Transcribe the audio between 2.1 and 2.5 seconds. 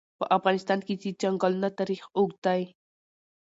اوږد